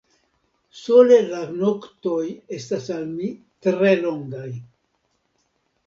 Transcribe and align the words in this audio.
Sole 0.79 1.19
la 1.33 1.41
noktoj 1.59 2.23
estas 2.59 2.91
al 2.97 3.07
mi 3.13 3.31
tre 3.67 3.95
longaj. 4.05 4.51